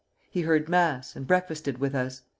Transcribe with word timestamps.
He 0.31 0.41
heard 0.41 0.67
mass, 0.67 1.15
and 1.15 1.27
breakfasted 1.27 1.77
with 1.77 1.93
us. 1.93 2.23